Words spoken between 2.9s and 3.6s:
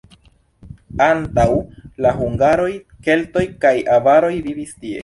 keltoj